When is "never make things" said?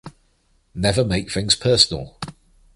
0.73-1.53